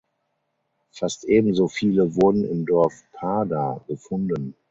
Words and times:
Fast 0.89 1.25
ebenso 1.29 1.67
viele 1.67 2.15
wurden 2.15 2.43
im 2.43 2.65
Dorf 2.65 3.03
Pada 3.13 3.79
gefunden. 3.87 4.55